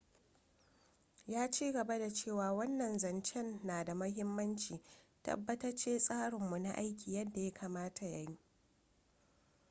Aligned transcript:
ya 1.27 1.51
ci 1.51 1.71
gaba 1.71 1.97
da 1.99 2.09
cewa 2.09 2.51
wannan 2.53 2.97
zancen 2.99 3.59
na 3.63 3.83
da 3.83 3.93
muhimmanci. 3.93 4.81
tabbatace 5.23 5.99
tsarinmu 5.99 6.57
na 6.59 6.73
aiki 6.75 7.13
yadda 7.13 7.41
ya 7.41 7.51
kamata 7.53 8.05
ya 8.05 8.17
yi. 8.17 8.37